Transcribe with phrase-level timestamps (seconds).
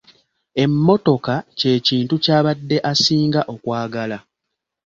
[0.63, 4.17] Emmotoka kye kintu ky'abadde asinga okwagala.